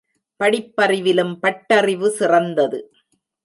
[0.39, 2.79] படிப்பறிவிலும் பட்டறிவு சிறந்தது.